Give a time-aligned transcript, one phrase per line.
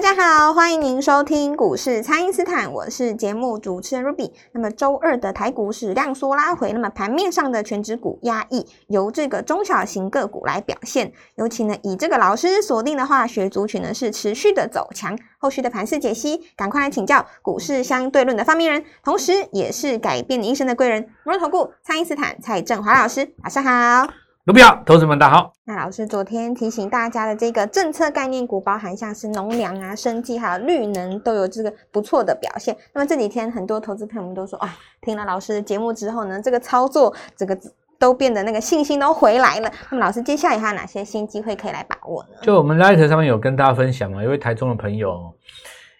[0.00, 4.30] 大家好，欢迎您收听股市蔡因斯坦，我是节目主持人 Ruby。
[4.52, 11.12] 那么周二的台股是量缩拉回，那么盘面上的全指股压抑，由这个中小型个股来表现。
[11.34, 15.18] 尤其呢，以这个老师锁定的化学族群呢，是持续的走强。
[15.36, 24.27] 后续的盘势解析，赶快来请教股市相对论的发明人，同时也是改变你一生的贵人——摩投顾蔡因斯坦蔡振华老师，晚上好。
[24.48, 25.52] 卢比好，投资们大家好。
[25.66, 32.74] 那老师昨天提醒大家的这个政策概念股，包含像是农粮啊、生技还有绿能，都有这个不错的表现。
[32.94, 37.54] 那么这几天很多投资朋友们都说，啊，听了老师的节目之后呢，这个操作这个
[37.98, 39.70] 都变得那个信心都回来了。
[39.90, 42.38] 那么老师接下来还有哪些新机会可以来把握呢？
[42.40, 45.30] 就我们 Light 上面有跟大家分享嘛，一位台中的朋友，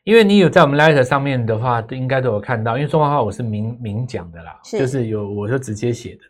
[0.05, 6.21] 因为你有在我们 Light 上面的话，应该都有看到，因为中华话我是明明讲的啦，就是有我就直接写的。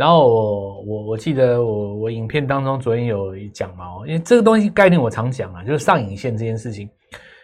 [0.00, 6.88] 然后我我我记得我我影片当中昨天有讲嘛，因为这个东西概念我常讲啊，就是上影线这件事情，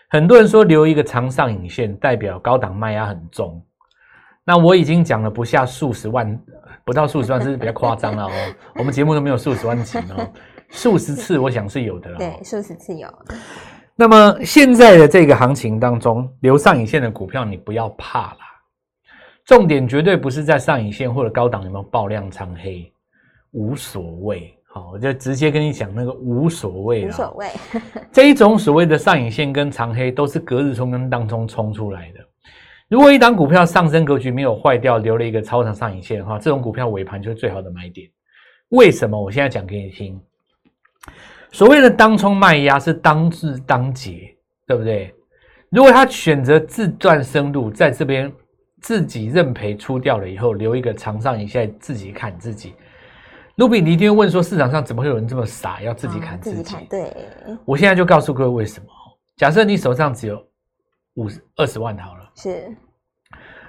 [0.09, 3.63] 很多人说留一个长上影线代表高档卖压很重，
[4.43, 6.41] 那我已经讲了不下数十万，
[6.83, 8.31] 不到数十万这是比较夸张了哦，
[8.77, 10.27] 我们节目都没有数十万集哦，
[10.71, 13.07] 数十次我想是有的了，对，数十次有。
[13.95, 18.39] 那么现在的这个行情当中，留上影线的股票你不要怕了。
[19.47, 22.93] 重点绝对不是在上影线或者高档有没有爆量长黑，
[23.53, 24.53] 无所谓。
[24.65, 27.49] 好，我就直接跟你讲那个无所谓无所谓。
[28.11, 32.21] 这一种所谓的上影线跟长黑都是隔日冲跟当中冲出来的。
[32.89, 38.11] 如果一档股票上升格局没有坏掉，留了一个超长上影线的话，这种股票尾盘就是最好的买点。
[38.71, 39.21] 为什么？
[39.21, 40.21] 我现在讲给你听。
[41.53, 44.37] 所谓的当冲卖压是当日当节，
[44.67, 45.15] 对不对？
[45.71, 48.33] 如果他选择自断生路，在这边。
[48.83, 52.75] 自己认赔出掉了以后，留一个长上影线，自己砍自己。
[53.57, 56.77] 卢比，你一定会问说，市场上怎么会有人这么傻，要自己砍自己？
[56.91, 57.11] 对，
[57.65, 58.87] 我现在就告诉各位为什么。
[59.37, 60.47] 假设你手上只有
[61.15, 62.71] 五十二十万好了，是，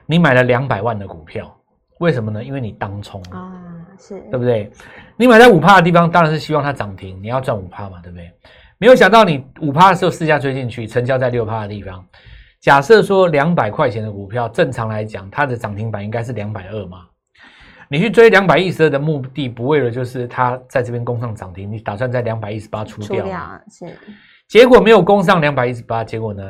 [0.06, 1.58] 你买了两百万的股票，
[2.00, 2.44] 为什么呢？
[2.44, 3.64] 因为你当冲啊，
[3.98, 4.70] 是对不对？
[5.16, 8.30] 你买在五趴的地方，当然是希望它涨停，你要赚五趴嘛，对不对？
[8.78, 12.06] 没有想到你五趴的时候，市价追进去，成交在六趴的地方。
[12.68, 17.08] 假设说两百块钱的股票，正常来讲，它的涨停板应该是两百二嘛？
[17.88, 23.26] 你去追两百一十二的目的，不为了就是它在这边攻上涨停，你打算在两百一十八出掉？
[23.70, 23.86] 是。
[24.50, 26.44] 结果没有攻上两百一十八，结果呢，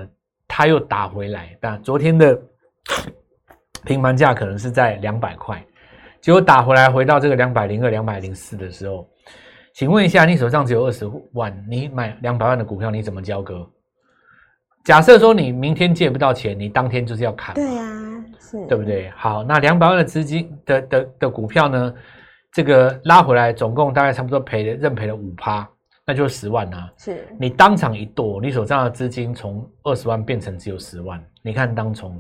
[0.48, 1.56] 它又打回来。
[1.62, 2.36] 但昨天的
[3.86, 5.64] 平盘价可能是在两百块，
[6.20, 9.08] 结果打回来回到这个两百零二、两百零四的时候，
[9.76, 13.70] 请问一下，你手上只有二十万，你买两百万的股票，你怎么交割？
[14.88, 19.10] 假设说你明天借不到钱，你当天就是要砍，对啊，是，对不对？
[19.18, 21.94] 好，那两百万的资金的的的股票呢？
[22.54, 25.68] 这个拉回来，总共大概差不多赔了认赔了五趴，
[26.06, 26.90] 那就是十万啊。
[26.96, 32.18] 是，你当场一剁，你手上的资金从二十万变成只有十万，你看当冲。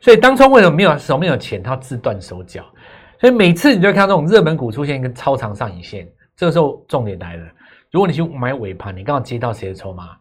[0.00, 2.64] 所以当冲为什么没有手没有钱，他自断手脚？
[3.20, 7.46] 所以每次你就会看到这种热门股出现一个超长上影线，这个时候重点来了。
[7.92, 10.16] 如果你去买尾盘，你刚好接到谁的筹码？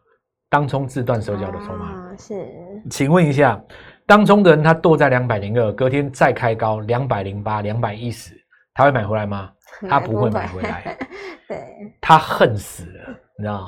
[0.52, 2.46] 当冲自断手脚的筹码是，
[2.90, 3.58] 请问一下，
[4.06, 8.34] 当冲的人他剁在两百零二，隔天再开高两百零八、两百一十，
[8.74, 9.50] 他会买回来吗？
[9.90, 10.98] 他不会买回来，
[11.48, 11.58] 对，
[12.02, 13.68] 他恨死了，你知道吗？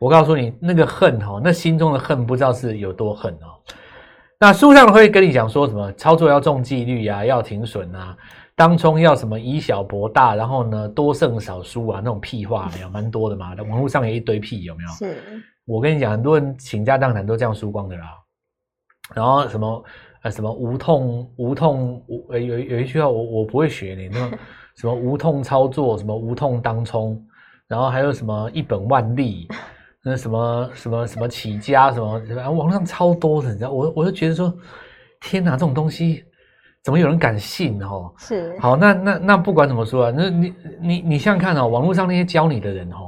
[0.00, 3.54] 我告诉你，那个恨哦，那心中的恨不知道是有多恨哦。
[4.40, 8.16] 那书上会跟你讲说什么操作要重纪律啊，要停损啊，
[8.56, 14.88] 当冲要什么以小博大，然后呢多胜少输啊，那种屁话没有蛮多的嘛，网络上有一堆屁，有没有？
[14.90, 15.16] 是。
[15.66, 18.06] 我跟你讲，很多人倾家荡产都这样输光的啦。
[19.14, 19.84] 然后什么
[20.22, 24.30] 呃什么无痛无痛无呃有有一句话我我不会学你那
[24.76, 27.24] 什么无痛操作什么无痛当冲，
[27.68, 29.46] 然后还有什么一本万利
[30.04, 32.20] 那什么什么什么起家什么
[32.50, 34.52] 网上超多的，你知道我我就觉得说
[35.20, 36.24] 天哪，这种东西
[36.82, 38.12] 怎么有人敢信哦？
[38.18, 43.05] 是好那那那不管怎么说啊，那你你你想想看哦，网络上那些教你的人哦。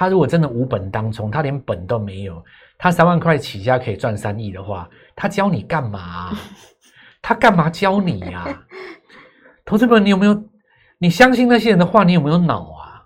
[0.00, 2.42] 他如果真的无本当冲，他连本都没有，
[2.78, 6.30] 他三万块起家可以赚三亿的话，他教你干嘛？
[7.20, 8.46] 他干嘛教你呀？
[9.62, 10.42] 投资们，你有没有？
[10.96, 13.04] 你相信那些人的话，你有没有脑啊？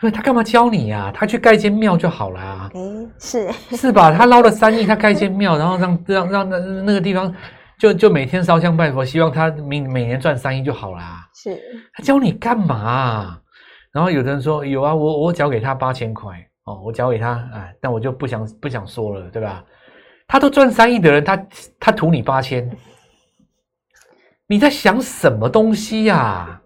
[0.00, 1.12] 他干嘛教你呀？
[1.14, 2.70] 他去盖间庙就好了啊。
[2.72, 2.80] 哎，
[3.20, 4.10] 是是吧？
[4.16, 7.30] 他捞了三亿，他盖间庙，然后让让让那那个地方
[7.78, 11.28] 就就每天烧香拜佛，希望他每每年赚三亿就好啦。
[11.34, 11.60] 是
[11.92, 13.38] 他教你干嘛？
[13.96, 19.64] 然后有的人说有啊，我我交给他八千块哦，我交给他哎，但我就不想不想说了，对吧？
[20.28, 21.46] 他都赚三亿的人，他
[21.80, 22.70] 他图你八千，
[24.46, 26.60] 你在想什么东西呀？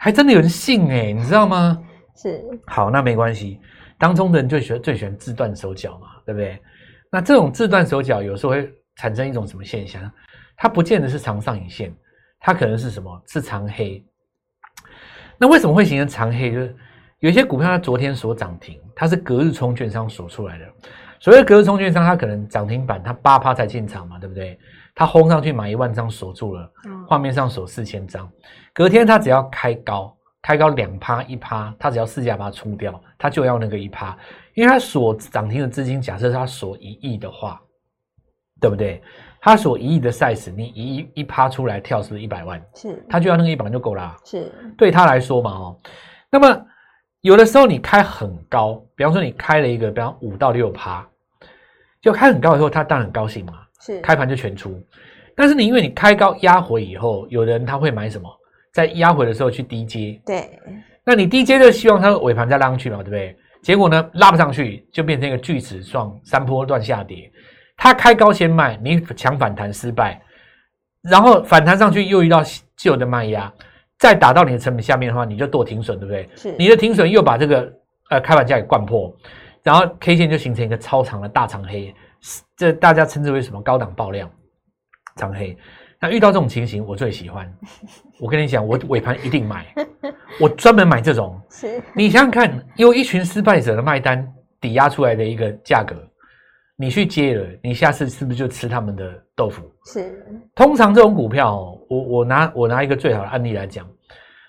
[0.00, 1.80] 还真的有人信哎，你知道吗？
[2.16, 3.60] 是好，那没关系。
[3.96, 6.60] 当中的人最喜欢最喜欢自断手脚嘛，对不对？
[7.08, 10.10] 那这种自断手脚有时候会产生一种什么现象？
[10.56, 11.94] 它不见得是长上影线，
[12.40, 13.22] 它可能是什么？
[13.28, 14.04] 是长黑。
[15.42, 16.52] 那为什么会形成长黑？
[16.52, 16.76] 就是
[17.18, 20.64] 有一些股票它昨天所涨停，它是隔日冲券商锁出来的。
[21.18, 24.56] 所谓隔日冲券商，它可能涨停板它八趴才进场嘛，对不对？
[24.94, 26.70] 它轰上去买一万张锁住了，
[27.08, 28.30] 画面上锁四千张，
[28.72, 30.16] 隔天它只要开高。
[30.40, 34.16] 开高两趴一趴，它只要市价把它出掉，它就要那个一趴，
[34.54, 37.60] 因为它所涨停的资金，假设它锁一亿的话，
[38.62, 39.02] 对不对？
[39.40, 42.62] 他所一亿的 size，你一亿一趴出来跳，是不是一百万？
[42.76, 44.16] 是，他就要那个一百万就够啦。
[44.24, 45.76] 是，对他来说嘛，哦，
[46.30, 46.64] 那么
[47.22, 51.04] 有的时候你开很高，比方说你开了一个，比方五到六趴，
[52.00, 54.80] 就开很高以后，他当然很高兴嘛，是，开盘就全出。
[55.34, 58.30] 但是你因为你开高压回以后，有人他会买什么？
[58.72, 60.58] 在压回的时候去低接，对，
[61.04, 63.36] 那你低接就希望它尾盘再拉上去嘛，对不对？
[63.60, 67.30] 结果呢，拉不上去，就变成一个锯齿状山坡段下跌。
[67.82, 70.22] 它开高先卖，你抢反弹失败，
[71.02, 72.40] 然后反弹上去又遇到
[72.76, 73.52] 旧的卖压，
[73.98, 76.30] 再打到你的成本下面的话，你就剁停损，对不对？
[76.36, 77.72] 是，你的停损又把这个
[78.10, 79.12] 呃开盘价给灌破，
[79.64, 81.92] 然后 K 线就形成一个超长的大长黑，
[82.56, 84.30] 这大家称之为什么高档爆量
[85.16, 85.58] 长黑。
[86.00, 87.52] 那遇到这种情形，我最喜欢。
[88.20, 89.66] 我跟你讲，我尾盘一定买，
[90.38, 91.36] 我专门买这种。
[91.50, 95.96] 是，你想想看，有一群失败者的卖单抵押出来的一个价格，
[96.82, 99.62] 你去接了，你下次是不是就吃他们的豆腐？
[99.86, 100.26] 是。
[100.52, 103.86] 通常这种股票，我我拿我拿一个最好的案例来讲，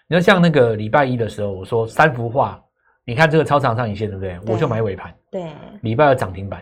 [0.07, 2.59] 你要像那个礼拜一的时候，我说三幅画，
[3.05, 4.39] 你看这个超长上影线，对不对？
[4.51, 5.13] 我就买尾盘。
[5.29, 5.45] 对。
[5.81, 6.59] 礼拜二涨停板。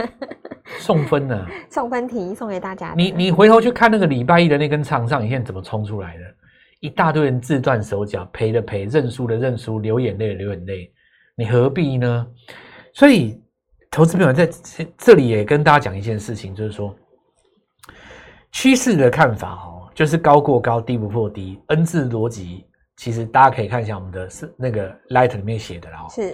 [0.80, 1.46] 送分呢？
[1.70, 2.92] 送分题送给大家。
[2.94, 6.24] 你你回头去看那个礼拜一的那根长上影线怎么冲出来的？
[6.80, 10.92] 一大堆人自断手脚，赔的赔，认输的认输，流眼泪流眼泪，
[11.36, 12.26] 你何必呢？
[12.92, 13.40] 所以，
[13.90, 14.48] 投资朋友在
[14.96, 16.94] 这里也跟大家讲一件事情，就是说，
[18.52, 22.66] 趋势的看法哦，就是高过高，低不破低，N 字逻辑，
[22.96, 26.06] 其实大家可以看一下我们的是那个 Light 里面写的啦。
[26.08, 26.32] 是。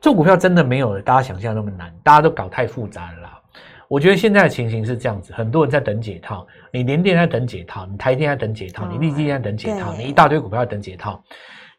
[0.00, 3.42] 做股票真的没有大家想象那么难，大家都搞太复杂了啦。
[3.88, 11.20] 我觉得现在的情形是这样子，很多人在等解套，你连电在等解套，你台电在等解套，你立基在等解套，你一大堆股票在等解套。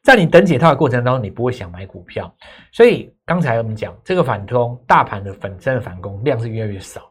[0.03, 2.31] 在你等解套的过程当中，你不会想买股票。
[2.73, 7.01] 所以刚才我们讲这个反攻，大盘的粉身的反攻量是越来越少。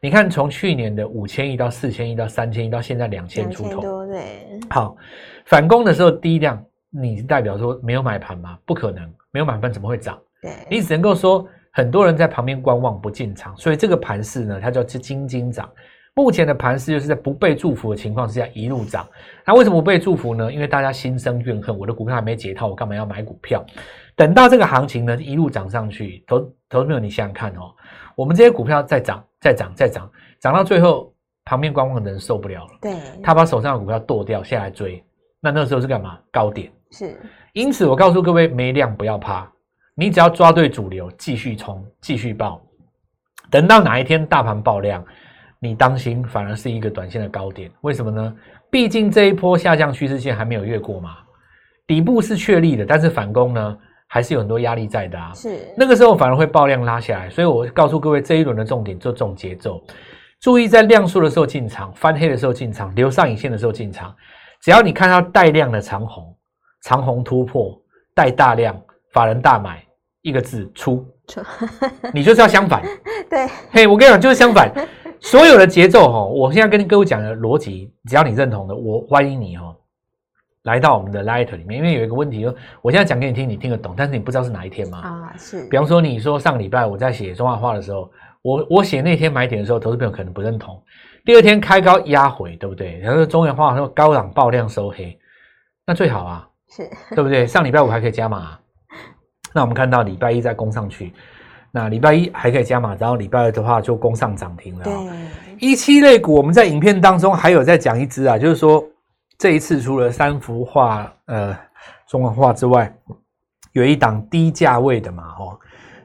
[0.00, 4.60] 你看从去年的五千亿到四千亿到三千亿到现在两千出头，对。
[4.70, 4.96] 好，
[5.46, 8.56] 反攻的时候低量，你代表说没有买盘吗？
[8.64, 10.16] 不可能，没有买盘怎么会涨？
[10.40, 15.68] 对你只能够说很多人在旁边观望不进场，所以这个盘势呢，它叫是金金涨。
[16.18, 19.06] 目前的盘势就是在不被祝福的情况之下一路涨。
[19.46, 20.52] 那为什么不被祝福呢？
[20.52, 23.64] 因为大家心生怨恨，我的股票还没解套，我干嘛要买股票？
[24.16, 27.72] 等到这个行情呢一路涨上去，投投资朋友你想想看哦，
[28.16, 31.14] 我们这些股票在涨在涨在涨，涨到最后
[31.44, 35.00] 旁边观望的人受不了了，对，他把手上的股票剁掉下来追，
[35.38, 36.18] 那那时候是干嘛？
[36.32, 37.16] 高点是。
[37.52, 39.48] 因此我告诉各位，没量不要怕。
[39.94, 42.60] 你只要抓对主流，继续冲，继续爆，
[43.52, 45.04] 等到哪一天大盘爆量，
[45.60, 47.70] 你当心反而是一个短线的高点。
[47.80, 48.34] 为什么呢？
[48.70, 51.16] 毕竟这一波下降趋势线还没有越过嘛，
[51.86, 55.32] 底部是确立的，但是反攻呢，还是有很多压力在的啊。
[55.34, 59.82] 是那个时候反而会爆量拉下来，所以我告诉各位，这一轮的重点就这种节奏，
[60.40, 64.14] 注意在量缩的时候进场，翻黑的时候进场，留上影线的时候进场。
[64.60, 66.36] 只要你看到带量的长红，
[66.82, 67.80] 长红突破
[68.14, 68.80] 带大量，
[69.12, 69.82] 法人大买。
[70.22, 71.06] 一个字出，
[72.12, 72.82] 你就是要相反。
[73.30, 74.68] 对，嘿，我跟你讲，就是相反。
[75.20, 79.74] 所有的节奏哈，我现在跟各位讲的逻辑，只要你认同的，我欢迎你哦，
[80.62, 81.78] 来到我们的 Light 里面。
[81.78, 82.46] 因为有一个问题，
[82.82, 84.98] 我现在讲给你听，你听得懂，但是你不知道是哪一天吗？
[84.98, 85.68] 啊，是。
[85.68, 88.10] 比方说，你说上个礼拜我在写中华话的时候，
[88.42, 90.80] 我我写那天买点的时候，投资朋友可能不认同。
[91.24, 92.98] 第二天开高压回，对不对？
[93.00, 95.18] 然后中原话说高档爆量收黑，
[95.84, 97.46] 那最好啊，是 对不对？
[97.46, 98.58] 上礼拜五还可以加码。
[99.52, 101.12] 那我们看到礼拜一再攻上去，
[101.70, 104.84] 那礼拜一还可以加码，然后礼拜二的话就攻上涨停了。
[104.84, 104.94] 对，
[105.58, 108.84] 一期类股我们在影片当中还有在讲一支啊，就是说
[109.36, 111.56] 这一次除了三幅画、呃
[112.08, 112.90] 中文画之外，
[113.72, 115.58] 有一档低价位的嘛，哦，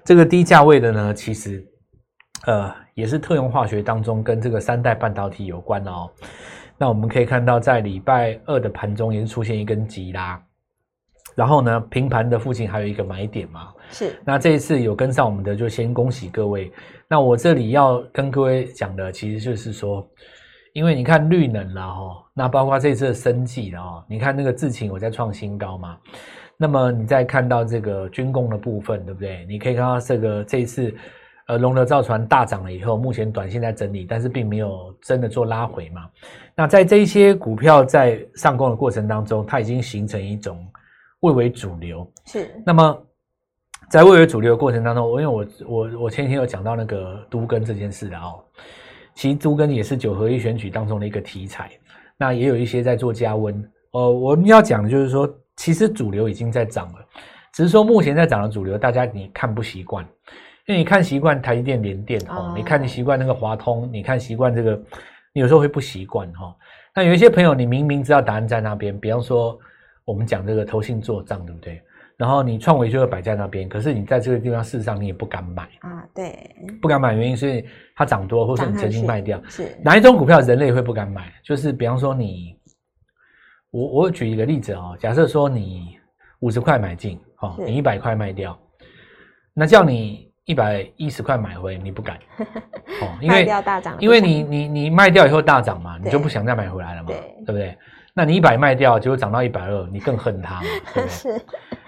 [0.03, 1.65] 这个低价位的呢，其实
[2.45, 6.11] 呃也是特用化学当中跟这个三代半导体有关的哦。
[6.77, 10.41] 那我们可以看到，在礼拜二的盘中也是出现一根急拉，
[11.35, 13.73] 然后呢，平盘的附近还有一个买点嘛。
[13.91, 14.15] 是。
[14.25, 16.71] 那这一次有跟上我们的，就先恭喜各位。
[17.07, 20.07] 那我这里要跟各位讲的，其实就是说，
[20.73, 25.97] 因为你看绿能啦，哈，那包括这次的生计的哦，你看那个智勤我在创新高嘛。
[26.55, 29.45] 那么你再看到这个军工的部分，对不对？
[29.49, 30.93] 你可以看到这个这一次，
[31.47, 36.07] 呃，龙德造船大涨了以后，目前短线在整理，但是并没有真的做拉回嘛。
[36.55, 40.65] 那在这一些股票在上攻的过程当中，它已经形成一种
[41.23, 42.09] 蔚为主流。
[42.25, 42.49] 是。
[42.65, 43.05] 那么
[43.89, 48.43] 在蔚为主流的过程当中，我因为我我我前几天有讲到那个都根这件事的哦，
[49.15, 51.71] 其实都根也是九合一选举当中的一个题材。
[52.17, 53.63] 那也有一些在做加温。
[53.91, 56.99] 呃，我们要讲的就是说，其实主流已经在涨了，
[57.53, 60.03] 只是说目前在涨的主流，大家你看不习惯，
[60.67, 64.79] 因为你看习惯台积电、联电哦，你看你习惯那个华通，你看习惯这个。
[65.35, 66.55] 你有时候会不习惯哈，
[66.93, 69.57] 那有一些朋友，你明明知道答案在那边，比方说
[70.05, 71.81] 我们讲这个投信做账，对不对？
[72.15, 77.63] 然后你创维就会摆在那边，可是你在这个地方事实上你也不敢买啊，对，不敢买原因是
[77.95, 81.33] 它涨多，或者你曾经卖掉，是哪一种股票人类会不敢买？
[81.43, 82.55] 就是比方说你，
[83.71, 85.97] 我我举一个例子啊，假设说你
[86.39, 88.57] 五十块买进，哦，你一百块卖掉，
[89.53, 90.31] 那叫你。
[90.45, 92.17] 一百一十块买回，你不敢
[93.01, 97.77] 哦，因为大涨，因为你你你卖掉以后大涨嘛，你就不想再买回来了嘛，对不对？
[98.15, 100.61] 那你一百卖掉，结果涨到一百二，你更恨它嘛，
[100.93, 101.09] 对不对？
[101.09, 101.41] 是。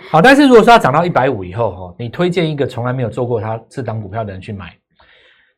[0.10, 4.76] 好，但是如果说它涨到一百五以后，哈，你推荐一个从来没有做过它这档股票的人去买，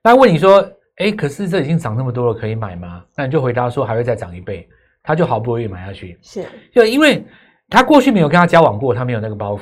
[0.04, 0.66] 那问你说，
[0.98, 3.04] 哎，可是这已经涨那么多了，可以买吗？
[3.16, 4.68] 那你就回答说还会再涨一倍，
[5.04, 7.26] 他就好不容易买下去，是，就因为
[7.70, 9.62] 他过去没有跟他交往过，他没有那个包袱，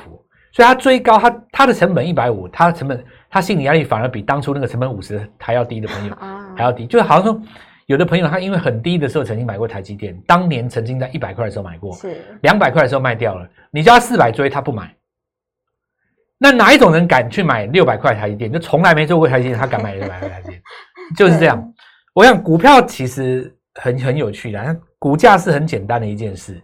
[0.52, 3.04] 所以他追高，他他的成本一百五，他的成本。
[3.28, 6.16] 他心理压力反而比当初那个成本五十还要低的朋友
[6.56, 7.42] 还要低，就好像说
[7.86, 14.94] 有的朋友他因为很低的时候曾经买过台积电，当年曾经在一百块的时候买过，是两百块的时候卖掉了，你叫他四百追他不买，
[16.38, 18.52] 那哪一种人敢去买六百块台积电？
[18.52, 20.62] 就从来没做过台积电，他敢买六百块台积电，
[21.16, 21.72] 就是这样。
[22.14, 26.60] 我想股票其实很很有趣的，股价是很简单的一件事，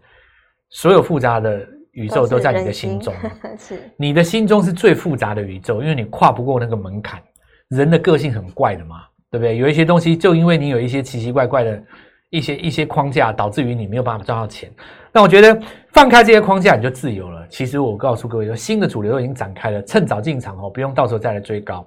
[0.71, 1.67] 所有复杂的。
[1.93, 3.15] 宇宙都在你的心中，
[3.61, 7.23] 是你的心中是最复杂的宇宙，因为你跨不过那个门槛。
[7.69, 9.03] 人的个性很怪的嘛，
[9.33, 9.57] 对不对？
[9.57, 11.83] 有一些东西，就因为你有一些奇奇怪怪的
[12.29, 14.71] 一些一些框架，导致于你没有办法赚到钱。
[15.11, 15.59] 那我觉得
[15.91, 17.47] 放开这些框架，你就自由了。
[17.49, 21.83] 其实我告诉各位说，新的主流已经展开了，趁早进场哦，不用到时候再来追高。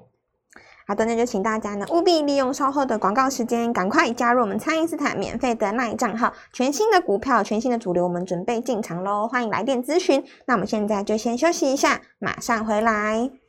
[0.88, 6.34] 好的，那就请大家呢务必利用稍后的广告时间，赶快加入我们蔡因斯坦免费的那账号。
[6.52, 9.28] 全新的股票，全新的主流，我们准备进场喽！
[9.28, 10.24] 欢迎来电咨询。
[10.48, 13.45] 那我们现在就先休息一下，马上回来。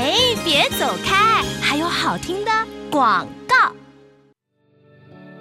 [0.00, 0.14] 哎，
[0.44, 2.50] 别走开，还有好听的
[2.88, 3.72] 广告。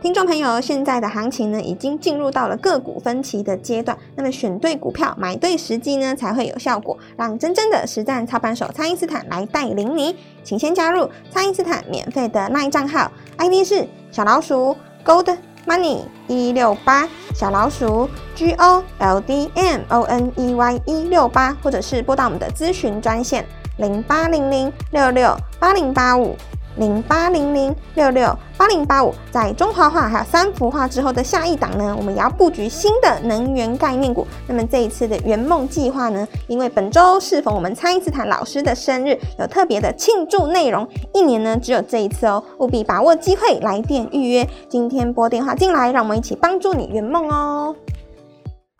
[0.02, 3.96] 听众朋友，现在的行情呢，已经进入到了个股分歧的阶段。
[4.16, 10.16] 那么选对股票，买对时机呢，才会有效果，让真正的实战操盘手蔡因斯坦来带领你。
[10.44, 15.38] 请先加入蔡因斯坦免费的那一账号，ID 是小老鼠 Gold
[15.68, 23.46] Money 一六八，小老鼠 G O L D M O N E Y 一六八，或者是拨到我们的咨询专线
[23.78, 26.36] 零八零零六六八零八五。
[26.80, 34.28] 零八零零六六八零八五，在中华化还有三幅画之后的下一档呢，我们也要布局新的能源概念股。
[34.46, 40.88] 那么这一次的圆梦计划呢，因为本周适逢我们蔡因斯坦老师的生日，有特别的庆祝内容。
[41.16, 44.48] 一年呢只有这一次哦，务必把握机会来电预约。
[44.70, 47.76] 今天拨电话进来，让我们一起帮助你圆梦哦。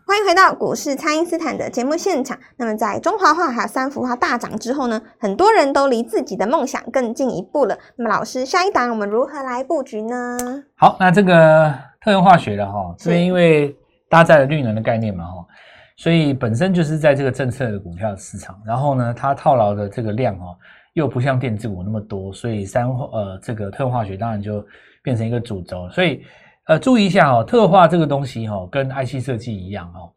[0.08, 2.38] 欢迎回到股市，蔡因斯坦的节目现场。
[2.56, 7.76] 那么，在中华化还有三幅画大涨之后呢，很多人都离自己的梦想更进一步了。
[7.94, 10.64] 那么，老师，下一档我们如何来布局呢？
[10.76, 13.76] 好，那这个特用化学的哈，这边因为
[14.08, 15.46] 搭载了绿能的概念嘛哈，
[15.98, 18.58] 所以本身就是在这个政策的股票市场。
[18.64, 20.56] 然后呢，它套牢的这个量哈，
[20.94, 24.64] 又不像电子股那么多，所以三呃这个特用化学当然就
[25.02, 26.24] 变成一个主轴，所以。
[26.68, 30.12] 呃，注意一下哦，特化这个东西哦，跟 IC 设计一样哦，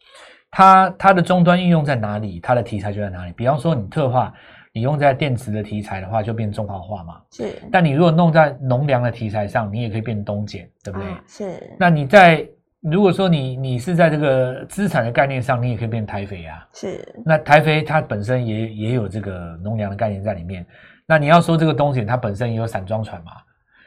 [0.51, 3.31] 它它的终端应用在哪里，它的题材就在哪里。
[3.31, 4.33] 比方说，你特化，
[4.73, 7.21] 你用在电池的题材的话，就变中华化嘛。
[7.31, 7.53] 是。
[7.71, 11.07] 但你如果弄在农粮的题材上，你也可以变东碱，对不对？
[11.25, 11.75] 是。
[11.79, 12.45] 那你在
[12.81, 16.67] 如果说你你是在这个资产的概念上，你也可以变台肥啊。
[16.73, 17.01] 是。
[17.25, 20.65] 那台肥它本身也也有这个农粮的概念在里面。
[21.05, 23.31] 那你要说这个东碱，它本身也有散装船嘛。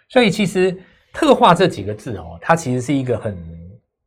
[0.08, 0.74] 所以其实。
[1.14, 3.38] 特化这几个字哦，它其实是一个很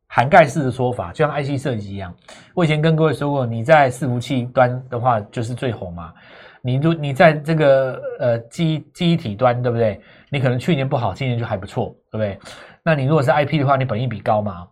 [0.06, 2.14] 涵盖式的说法，就像 IC 设计一样。
[2.54, 6.12] 我以前跟各位说过，你在伺服器端的话就是最红嘛。
[6.60, 10.00] 你如你在这个呃记记忆体端，对不对？
[10.30, 12.38] 你可能去年不好，今年就还不错，对不对？
[12.82, 14.68] 那你如果是 IP 的话，你本益比高嘛？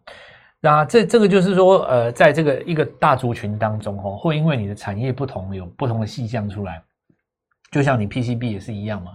[0.61, 6.83] 那这这个就是说，呃，在这个一个大族群当中，哦，会因为你的产业不同，有不同的细项出来。
[7.71, 9.13] 就像你 PCB 也是一样嘛。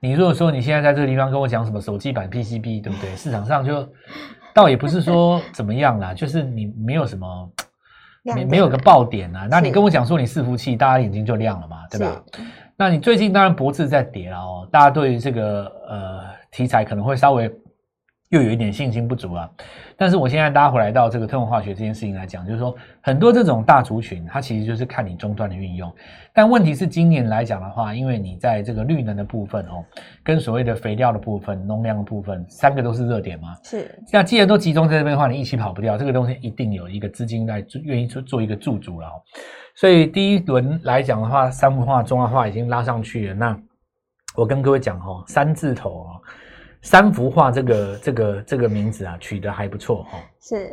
[0.00, 3.14] 你如果说你现在在这个地方跟我讲什么手机版 PCB，对不对？
[3.16, 3.88] 市场上就
[4.54, 7.50] 倒也不是说怎么样啦，就是你没有什么。
[8.34, 9.46] 没没有个爆点啊？
[9.50, 12.22] 那你跟我讲说你伺服器，大家眼睛就亮了嘛，对吧？
[12.76, 17.50] 那你最近当然脖子在跌了哦，大家对于这个呃题材可能会稍微。
[18.30, 19.48] 又有一点信心不足啊，
[19.96, 25.90] 但是我现在拉回来到这个特用化学这件事情来讲，就是说很多这种大族群，它其实就是看你终端的运用。
[26.34, 29.82] 但问题是今年来讲的话，因为你在这个绿能的部分哦，
[30.22, 33.56] 跟所谓的肥料的部分、农粮的部分，三个都是热点嘛。
[33.64, 33.98] 是。
[34.12, 39.08] 那既然都集中在这边的话，你一起跑不掉，这个东西一定有一个资金在愿意做做一个驻足了。
[39.74, 43.34] 所以第一轮来讲的话，三氟化、中化化已经拉上去了。
[43.34, 43.58] 那
[44.36, 46.20] 我跟各位讲哦，三字头哦。
[46.82, 50.18] 三幅画这个这个这个名字啊，取得还不错哈。
[50.40, 50.70] 是，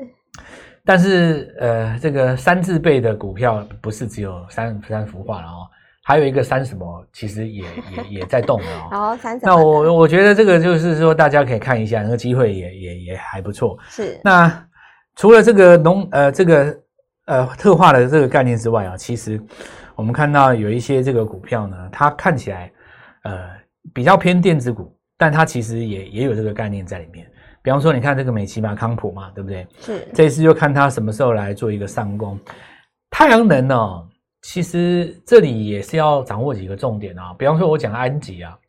[0.84, 5.68] 但是呃，这个三字辈的股票不是只有三三幅画了哦，
[6.04, 7.64] 还有一个三什么，其实也
[7.98, 8.88] 也也在动的哦。
[8.92, 13.78] 好，三那我我觉得这个就是说，大家可以看一下，那个机会也也也还不错。
[13.90, 14.20] 是。
[14.24, 14.68] 那
[15.16, 16.78] 除了这个农呃这个
[17.26, 19.42] 呃特化的这个概念之外啊，其实
[19.96, 22.72] 我们看到有一些这个股票呢，它看起来
[23.24, 23.50] 呃
[23.92, 24.95] 比较偏电子股。
[25.18, 27.26] 但它其实也也有这个概念在里面，
[27.62, 29.66] 比方说，你看这个美琪嘛、康普嘛，对不对？
[29.80, 30.08] 是。
[30.14, 32.38] 这次就看它什么时候来做一个上攻。
[33.10, 34.08] 太阳能呢，
[34.42, 37.34] 其实这里也是要掌握几个重点啊。
[37.40, 38.60] 比方说，我讲安吉啊，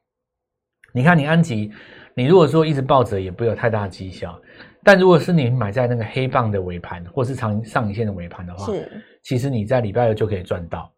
[0.93, 1.73] 你看你安吉，
[2.15, 4.41] 你如果说一直抱着，也不会有太大的绩效。
[4.85, 8.89] 但如果是你买在那个黑棒的尾盘，或是长上影线的尾盘的话，是。
[9.25, 10.89] 其实你在礼拜二就可以赚到，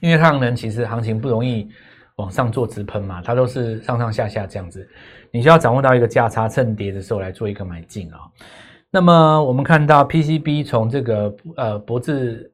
[0.00, 1.70] 因为太阳能其实行情不容易。
[2.16, 4.88] 往上做直喷嘛，它都是上上下下这样子，
[5.30, 8.20] 你需要掌握到一个价差，趁跌的时候来做一个买进啊。
[8.90, 12.48] 那么我们看到 PCB 从这个呃脖子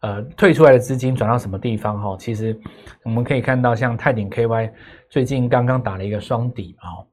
[0.00, 2.16] 呃退出来的资金转到什么地方哈？
[2.18, 2.58] 其实
[3.04, 4.72] 我们可以看到，像泰鼎 KY
[5.08, 7.06] 最近刚刚打了一个双底啊。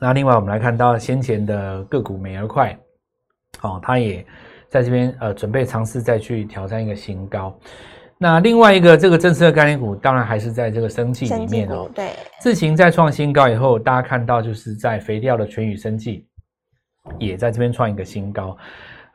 [0.00, 2.76] 那另外我们来看到先前的个股美而快，
[3.62, 4.26] 哦，它也
[4.68, 7.56] 在这边呃准备尝试再去挑战一个新高。
[8.20, 11.88] 那另外一个这个政策的概念股，当然还是在这个生计里面哦。
[11.94, 16.26] 对，自行在创新高以后，大家看到就是在肥料的全宇生计，
[17.20, 18.58] 也在这边创一个新高。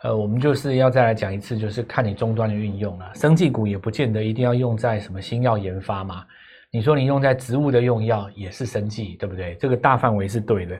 [0.03, 3.11] 呃，我们就是要再来讲一次，就是看你终端的运用了。
[3.13, 6.23] 生技股也不见得一定要用在什么新药研发嘛。
[6.71, 9.55] 你说你用在植物的用药也是生技，对不对？
[9.59, 10.79] 这个大范围是对的。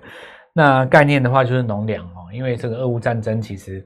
[0.54, 3.86] 那概念的话就是农粮哦，因为这个俄乌战争其实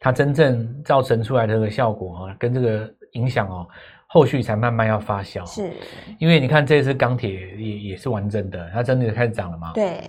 [0.00, 2.92] 它真正造成出来的这个效果啊，跟这个。
[3.16, 3.66] 影响哦，
[4.06, 5.44] 后续才慢慢要发酵。
[5.46, 5.72] 是，
[6.18, 9.72] 因为你看这次钢铁也也是完整的，它真的开始涨了嘛？
[9.72, 10.00] 对。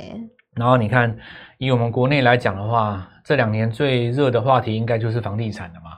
[0.56, 1.16] 然后你看，
[1.60, 5.92] 以我们国内来讲的话，这两年最热的话题应该就是房地产了嘛。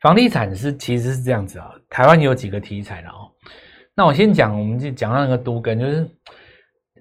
[0.00, 3.30] 房地产是其实是这样子啊，台湾有几个题材的哦。
[3.94, 6.08] 那我先讲，我们就讲到那个都根，就是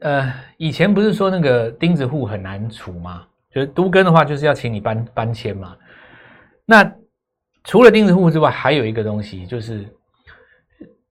[0.02, 3.26] 呃，以前不是说那个钉子户很难除吗？
[3.52, 5.76] 就是都根的话，就是要请你搬搬迁嘛。
[6.66, 6.84] 那
[7.66, 9.86] 除了钉子户之外，还有一个东西，就是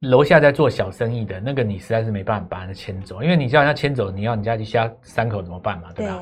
[0.00, 6.20] 楼下在做小生意的那个，你实在是没办法把他牵走，因为你叫人家牵走，你要你家底下三口怎么办嘛，对吧？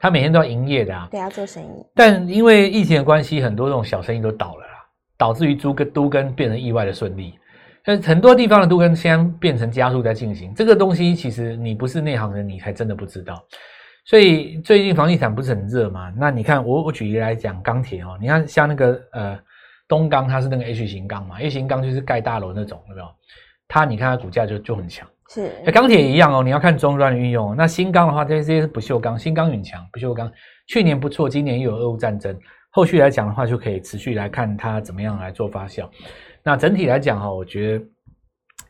[0.00, 1.66] 他每天都要营业的啊，对，要做生意。
[1.94, 4.72] 但因为疫情的关系，很多这种小生意都倒了啦，
[5.16, 7.34] 导致于租跟都跟变成意外的顺利。
[7.84, 13.40] 但很多地方的都跟现在变成加速在进行，这个东西其实你不是内行人，你还真的不知道。
[14.06, 16.12] 所以最近房地产不是很热嘛？
[16.16, 19.38] 那你看我我举例来讲，钢铁哦，你看像那个呃。
[19.88, 23.08] 东钢它是那个 H 型钢嘛，H 型钢就是盖大楼那种，有没有？
[23.66, 25.08] 它你看它股价就就很强。
[25.30, 27.54] 是，钢铁也一样哦，你要看中端的运用。
[27.54, 30.30] 那新钢的话，这些是不锈钢，新钢很强，不锈钢
[30.68, 32.34] 去年不错，今年又有俄乌战争，
[32.70, 35.86] 后续来讲的话就可以持续来看它怎么样来做发酵。
[36.42, 37.84] 那整体来讲哈，我觉得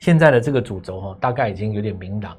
[0.01, 2.37] 现在的这个主轴哈，大概已经有点明朗，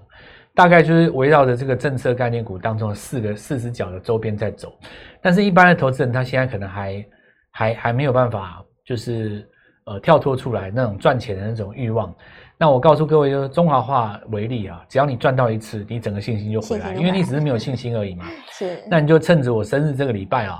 [0.54, 4.78] 大概就是围绕着这个政策概念股当中的四个四十角的周边在走。
[5.22, 7.06] 但是，一般的投资人他现在可能还
[7.52, 8.66] 还还没有办法。
[8.90, 9.48] 就是
[9.84, 12.12] 呃跳脱出来那种赚钱的那种欲望，
[12.58, 18.26] 那我告诉各位，就是中华化为例啊，只要你赚到一次，你整个信心就回来，因为你只是没有信心而已嘛。
[18.50, 20.60] 是，那你就趁着我生日这个礼拜啊，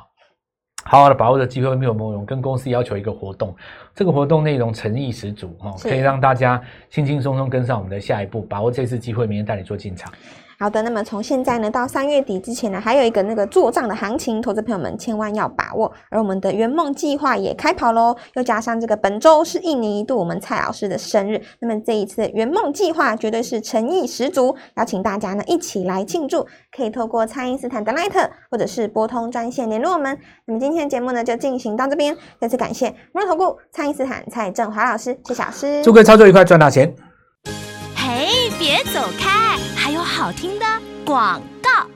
[0.86, 3.56] 好好的把握的机会，没有梦用，跟公司要求一个活动，
[3.96, 6.62] 这个活动内容诚意十足哈，可以让大家
[6.92, 10.14] 轻轻松松跟上我们的下一步，把握这次机会，明天带你做进场。
[10.62, 15.90] 好的，那么从现在呢到三月底之前呢，还有一个那个做账的行情，投资朋友们千万要把握。
[16.10, 26.46] 而我们的圆梦计划也开跑喽，又加上这个本周是一年一度我们蔡老师的生日，那么这一次的圆梦计划绝对是诚意十足，邀请大家呢一起来庆祝，
[26.76, 30.18] 可以透过蔡因斯坦的 Light 或者是拨通专线联络我们。
[30.44, 36.94] 那么今天的节目呢就进行到这边，再次感谢摩投顾蔡因斯坦蔡振华老师，谢老师，祝各位操作愉快，赚大钱。
[37.96, 39.29] 嘿，别走开，
[40.20, 40.66] 好听的
[41.06, 41.88] 广告。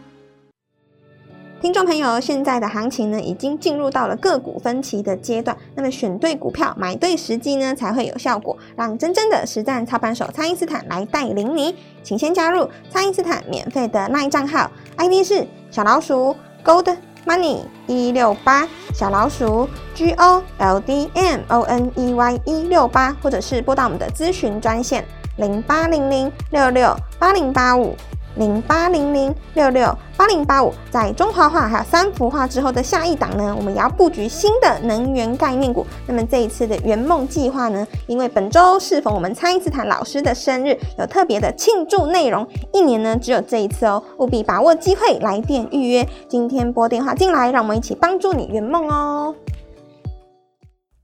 [1.61, 5.57] 听众朋友，现在的行情呢，已经进入到了个股分歧的阶段。
[5.75, 11.75] 那么选对股票，买对时机呢，才会有效果，让真正的实战操盘手蔡因斯坦来带领你。
[12.01, 16.33] 请先加入蔡因斯坦免费的 LINE 账号，ID 是小老鼠
[16.63, 25.03] Gold Money 一六八，小老鼠 G O L D M O N E Y 一六八，或者是拨到我们的咨询专线
[25.37, 27.93] 零八零零六六八零八五。
[28.35, 35.85] 零八零零六六八零八五，在中华化还有三幅画之后的下一档呢，我们也要布局新的能源概念股。
[36.07, 42.47] 那么这一次的圆梦计划呢，因为本周适逢我们蔡因斯坦老师的生日，有特别的庆祝内容。
[42.73, 46.07] 一年呢只有这一次哦，务必把握机会来电预约。
[46.27, 49.35] 今天拨电话进来，让我们一起帮助你圆梦哦。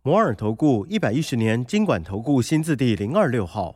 [0.02, 3.76] 摩尔投顾一百一十年经管投顾新字第零二六号。